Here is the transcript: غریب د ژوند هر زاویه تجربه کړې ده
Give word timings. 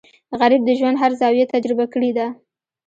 غریب 0.39 0.61
د 0.65 0.69
ژوند 0.79 0.97
هر 1.03 1.11
زاویه 1.19 1.45
تجربه 1.53 1.85
کړې 1.93 2.11
ده 2.17 2.27